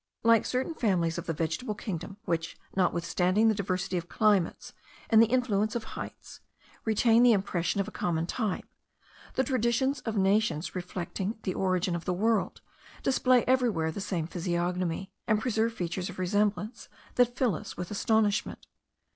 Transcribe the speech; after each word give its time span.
Like 0.23 0.47
certain 0.47 0.73
families 0.73 1.19
of 1.19 1.27
the 1.27 1.33
vegetable 1.33 1.75
kingdom, 1.75 2.17
which, 2.25 2.57
notwithstanding 2.75 3.49
the 3.49 3.53
diversity 3.53 3.97
of 3.99 4.09
climates 4.09 4.73
and 5.11 5.21
the 5.21 5.27
influence 5.27 5.75
of 5.75 5.83
heights, 5.93 6.39
retain 6.85 7.21
the 7.21 7.33
impression 7.33 7.79
of 7.79 7.87
a 7.87 7.91
common 7.91 8.25
type, 8.25 8.65
the 9.35 9.43
traditions 9.43 9.99
of 9.99 10.17
nations 10.17 10.73
respecting 10.73 11.37
the 11.43 11.53
origin 11.53 11.95
of 11.95 12.05
the 12.05 12.15
world, 12.15 12.61
display 13.03 13.43
everywhere 13.45 13.91
the 13.91 14.01
same 14.01 14.25
physiognomy, 14.25 15.11
and 15.27 15.39
preserve 15.39 15.71
features 15.71 16.09
of 16.09 16.17
resemblance 16.17 16.89
that 17.13 17.35
fill 17.35 17.53
us 17.53 17.77
with 17.77 17.91
astonishment. 17.91 18.65